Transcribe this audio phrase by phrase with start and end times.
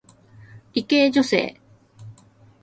[0.73, 1.55] 理系女性